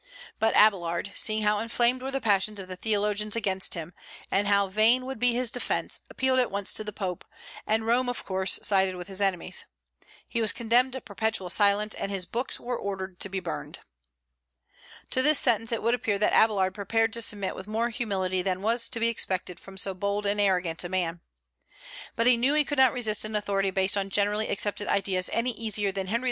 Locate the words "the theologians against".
2.67-3.75